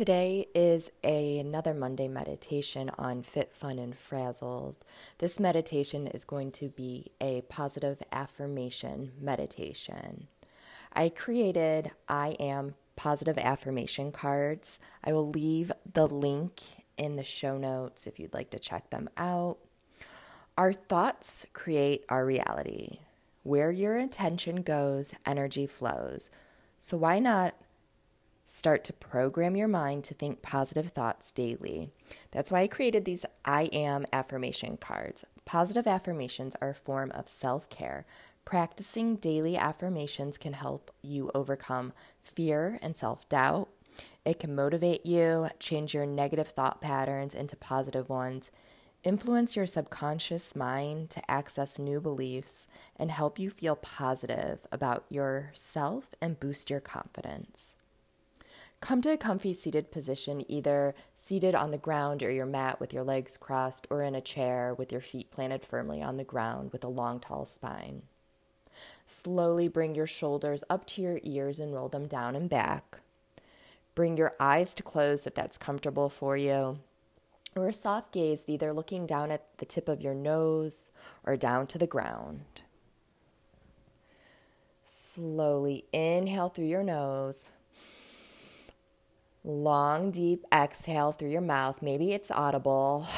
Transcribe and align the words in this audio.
Today 0.00 0.46
is 0.54 0.90
a, 1.04 1.38
another 1.40 1.74
Monday 1.74 2.08
meditation 2.08 2.90
on 2.96 3.22
Fit, 3.22 3.52
Fun, 3.52 3.78
and 3.78 3.94
Frazzled. 3.94 4.76
This 5.18 5.38
meditation 5.38 6.06
is 6.06 6.24
going 6.24 6.52
to 6.52 6.70
be 6.70 7.10
a 7.20 7.42
positive 7.50 8.02
affirmation 8.10 9.12
meditation. 9.20 10.28
I 10.94 11.10
created 11.10 11.90
I 12.08 12.28
Am 12.40 12.76
positive 12.96 13.36
affirmation 13.36 14.10
cards. 14.10 14.78
I 15.04 15.12
will 15.12 15.28
leave 15.28 15.70
the 15.92 16.06
link 16.06 16.62
in 16.96 17.16
the 17.16 17.22
show 17.22 17.58
notes 17.58 18.06
if 18.06 18.18
you'd 18.18 18.32
like 18.32 18.48
to 18.52 18.58
check 18.58 18.88
them 18.88 19.10
out. 19.18 19.58
Our 20.56 20.72
thoughts 20.72 21.44
create 21.52 22.06
our 22.08 22.24
reality. 22.24 23.00
Where 23.42 23.70
your 23.70 23.98
attention 23.98 24.62
goes, 24.62 25.12
energy 25.26 25.66
flows. 25.66 26.30
So 26.78 26.96
why 26.96 27.18
not? 27.18 27.54
Start 28.52 28.82
to 28.82 28.92
program 28.92 29.54
your 29.54 29.68
mind 29.68 30.02
to 30.02 30.12
think 30.12 30.42
positive 30.42 30.88
thoughts 30.88 31.32
daily. 31.32 31.88
That's 32.32 32.50
why 32.50 32.62
I 32.62 32.66
created 32.66 33.04
these 33.04 33.24
I 33.44 33.70
am 33.72 34.06
affirmation 34.12 34.76
cards. 34.76 35.24
Positive 35.44 35.86
affirmations 35.86 36.56
are 36.60 36.70
a 36.70 36.74
form 36.74 37.12
of 37.12 37.28
self 37.28 37.70
care. 37.70 38.06
Practicing 38.44 39.16
daily 39.16 39.56
affirmations 39.56 40.36
can 40.36 40.54
help 40.54 40.90
you 41.00 41.30
overcome 41.32 41.92
fear 42.24 42.80
and 42.82 42.96
self 42.96 43.28
doubt. 43.28 43.68
It 44.24 44.40
can 44.40 44.54
motivate 44.54 45.06
you, 45.06 45.48
change 45.60 45.94
your 45.94 46.06
negative 46.06 46.48
thought 46.48 46.80
patterns 46.80 47.34
into 47.34 47.54
positive 47.54 48.08
ones, 48.08 48.50
influence 49.04 49.54
your 49.54 49.66
subconscious 49.66 50.56
mind 50.56 51.10
to 51.10 51.30
access 51.30 51.78
new 51.78 52.00
beliefs, 52.00 52.66
and 52.96 53.12
help 53.12 53.38
you 53.38 53.48
feel 53.48 53.76
positive 53.76 54.66
about 54.72 55.04
yourself 55.08 56.08
and 56.20 56.40
boost 56.40 56.68
your 56.68 56.80
confidence. 56.80 57.76
Come 58.80 59.02
to 59.02 59.12
a 59.12 59.16
comfy 59.18 59.52
seated 59.52 59.90
position, 59.90 60.44
either 60.50 60.94
seated 61.14 61.54
on 61.54 61.70
the 61.70 61.78
ground 61.78 62.22
or 62.22 62.30
your 62.30 62.46
mat 62.46 62.80
with 62.80 62.94
your 62.94 63.04
legs 63.04 63.36
crossed, 63.36 63.86
or 63.90 64.02
in 64.02 64.14
a 64.14 64.22
chair 64.22 64.74
with 64.74 64.90
your 64.90 65.02
feet 65.02 65.30
planted 65.30 65.62
firmly 65.62 66.02
on 66.02 66.16
the 66.16 66.24
ground 66.24 66.72
with 66.72 66.82
a 66.82 66.88
long, 66.88 67.20
tall 67.20 67.44
spine. 67.44 68.02
Slowly 69.06 69.68
bring 69.68 69.94
your 69.94 70.06
shoulders 70.06 70.64
up 70.70 70.86
to 70.86 71.02
your 71.02 71.20
ears 71.22 71.60
and 71.60 71.74
roll 71.74 71.88
them 71.88 72.06
down 72.06 72.34
and 72.34 72.48
back. 72.48 73.00
Bring 73.94 74.16
your 74.16 74.34
eyes 74.40 74.74
to 74.76 74.82
close 74.82 75.26
if 75.26 75.34
that's 75.34 75.58
comfortable 75.58 76.08
for 76.08 76.36
you, 76.36 76.78
or 77.54 77.68
a 77.68 77.72
soft 77.74 78.12
gaze, 78.12 78.44
either 78.46 78.72
looking 78.72 79.06
down 79.06 79.30
at 79.30 79.58
the 79.58 79.66
tip 79.66 79.88
of 79.88 80.00
your 80.00 80.14
nose 80.14 80.90
or 81.24 81.36
down 81.36 81.66
to 81.66 81.78
the 81.78 81.86
ground. 81.86 82.62
Slowly 84.84 85.84
inhale 85.92 86.48
through 86.48 86.66
your 86.66 86.82
nose. 86.82 87.50
Long, 89.42 90.10
deep 90.10 90.44
exhale 90.52 91.12
through 91.12 91.30
your 91.30 91.40
mouth. 91.40 91.80
Maybe 91.80 92.12
it's 92.12 92.30
audible. 92.30 93.06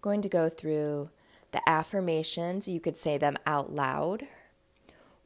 going 0.00 0.22
to 0.22 0.28
go 0.28 0.48
through 0.48 1.10
the 1.52 1.60
affirmations. 1.68 2.66
You 2.66 2.80
could 2.80 2.96
say 2.96 3.18
them 3.18 3.36
out 3.46 3.74
loud 3.74 4.26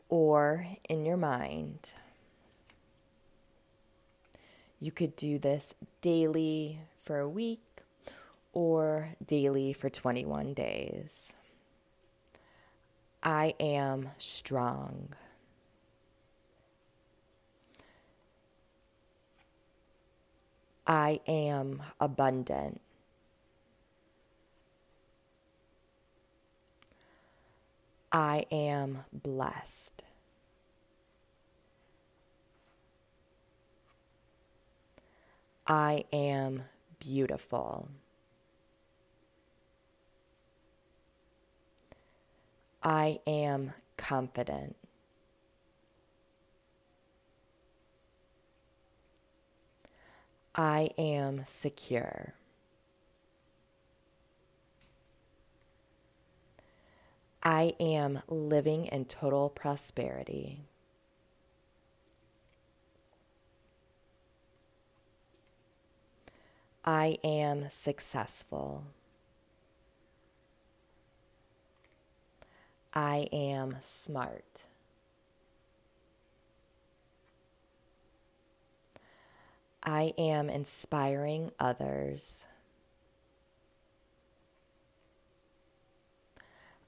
or 0.08 0.66
in 0.88 1.06
your 1.06 1.16
mind. 1.16 1.92
You 4.80 4.90
could 4.90 5.14
do 5.14 5.38
this 5.38 5.74
daily 6.00 6.80
for 7.04 7.20
a 7.20 7.28
week 7.28 7.60
or 8.52 9.10
daily 9.24 9.72
for 9.72 9.88
21 9.88 10.54
days. 10.54 11.32
I 13.22 13.54
am 13.60 14.10
strong. 14.18 15.10
I 20.86 21.20
am 21.26 21.82
abundant. 22.00 22.80
I 28.10 28.44
am 28.50 29.04
blessed. 29.12 30.02
I 35.66 36.04
am 36.12 36.64
beautiful. 36.98 37.88
I 42.82 43.20
am 43.26 43.72
confident. 43.96 44.81
I 50.54 50.90
am 50.98 51.42
secure. 51.46 52.34
I 57.42 57.72
am 57.80 58.22
living 58.28 58.86
in 58.86 59.06
total 59.06 59.48
prosperity. 59.48 60.60
I 66.84 67.16
am 67.24 67.66
successful. 67.70 68.84
I 72.92 73.26
am 73.32 73.76
smart. 73.80 74.64
I 79.84 80.14
am 80.16 80.48
inspiring 80.48 81.50
others. 81.58 82.44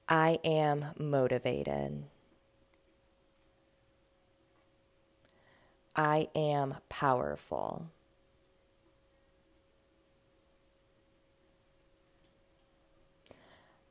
I 0.07 0.39
am 0.45 0.85
motivated. 0.97 2.03
I 5.95 6.29
am 6.35 6.75
powerful. 6.89 7.87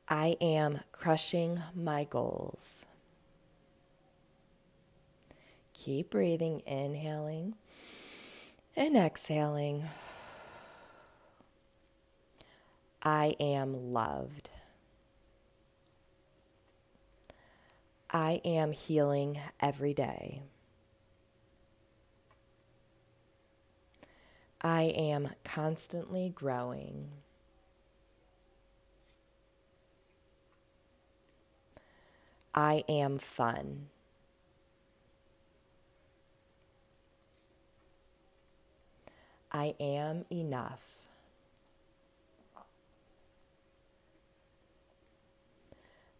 I 0.07 0.35
am 0.39 0.81
crushing 0.91 1.61
my 1.75 2.05
goals. 2.05 2.85
Keep 5.73 6.11
breathing, 6.11 6.61
inhaling 6.65 7.55
and 8.75 8.97
exhaling. 8.97 9.85
I 13.01 13.35
am 13.39 13.93
loved. 13.93 14.49
I 18.09 18.41
am 18.43 18.71
healing 18.71 19.39
every 19.59 19.93
day. 19.93 20.41
I 24.61 24.83
am 24.83 25.29
constantly 25.43 26.29
growing. 26.29 27.09
I 32.53 32.83
am 32.89 33.19
fun. 33.19 33.89
I 39.55 39.73
am 39.79 40.25
enough. 40.29 40.81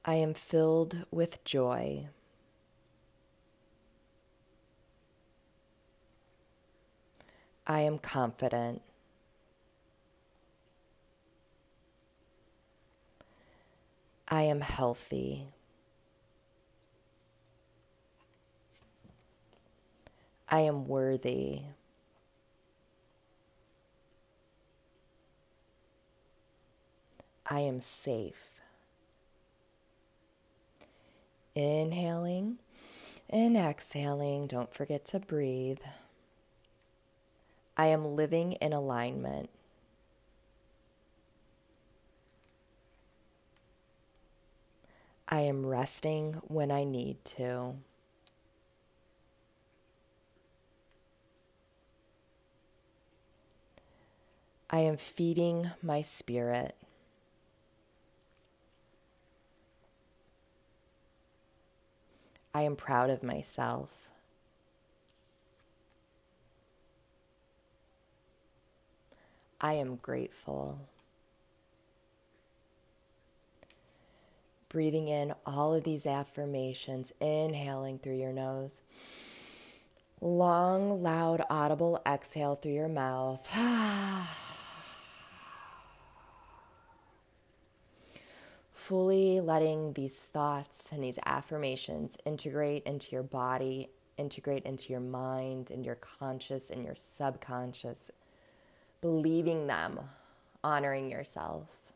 I 0.06 0.14
am 0.14 0.34
filled 0.34 1.06
with 1.12 1.44
joy. 1.44 2.08
I 7.68 7.82
am 7.82 7.98
confident. 7.98 8.82
I 14.30 14.44
am 14.44 14.62
healthy. 14.62 15.48
I 20.48 20.62
am 20.62 20.88
worthy. 20.88 21.64
I 27.48 27.60
am 27.60 27.82
safe. 27.82 28.60
Inhaling 31.54 32.58
and 33.30 33.56
exhaling, 33.56 34.48
don't 34.48 34.74
forget 34.74 35.06
to 35.06 35.20
breathe. 35.20 35.80
I 37.78 37.88
am 37.88 38.16
living 38.16 38.54
in 38.54 38.74
alignment. 38.74 39.50
I 45.28 45.42
am 45.42 45.66
resting 45.66 46.42
when 46.48 46.72
I 46.72 46.84
need 46.84 47.24
to. 47.26 47.76
I 54.70 54.80
am 54.80 54.98
feeding 54.98 55.72
my 55.82 56.02
spirit. 56.02 56.76
I 62.56 62.62
am 62.62 62.78
proud 62.78 63.10
of 63.10 63.22
myself. 63.22 64.10
I 69.60 69.74
am 69.74 69.98
grateful. 69.98 70.80
Breathing 74.70 75.10
in 75.10 75.34
all 75.46 75.74
of 75.74 75.84
these 75.84 76.06
affirmations, 76.06 77.12
inhaling 77.20 78.00
through 78.00 78.20
your 78.20 78.32
nose. 78.32 78.80
Long, 80.22 81.04
loud, 81.04 81.44
audible 81.50 82.02
exhale 82.08 82.56
through 82.56 82.72
your 82.72 82.88
mouth. 82.88 83.52
Ah. 83.54 84.45
Fully 88.86 89.42
letting 89.42 89.94
these 89.94 90.16
thoughts 90.16 90.90
and 90.92 91.04
these 91.04 91.18
affirmations 91.26 92.20
integrate 92.24 92.84
into 92.84 93.14
your 93.14 93.24
body, 93.24 93.90
integrate 94.16 94.64
into 94.64 94.94
your 94.94 95.02
mind 95.02 95.72
and 95.72 95.84
your 95.84 95.96
conscious 95.96 96.70
and 96.70 96.86
your 96.86 96.94
subconscious, 96.94 98.12
believing 99.02 99.66
them, 99.66 100.02
honoring 100.64 101.10
yourself. 101.10 101.92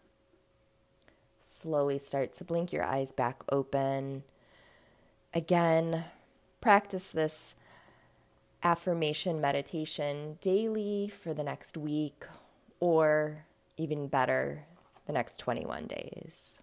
Slowly 1.40 2.00
start 2.00 2.34
to 2.34 2.44
blink 2.44 2.74
your 2.74 2.84
eyes 2.84 3.12
back 3.12 3.44
open. 3.52 4.24
Again, 5.32 6.06
practice 6.60 7.12
this 7.12 7.54
affirmation 8.64 9.40
meditation 9.40 10.40
daily 10.42 11.08
for 11.08 11.36
the 11.36 11.44
next 11.44 11.78
week, 11.78 12.26
or 12.80 13.46
even 13.78 14.08
better, 14.08 14.66
the 15.06 15.14
next 15.14 15.38
21 15.38 15.86
days. 15.86 16.60